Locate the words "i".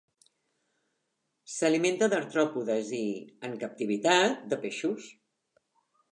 2.99-3.01